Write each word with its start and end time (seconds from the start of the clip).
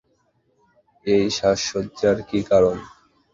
এই 1.05 1.25
সাজসজ্জার 1.37 2.17
কি 2.29 2.39
কারন? 2.49 2.77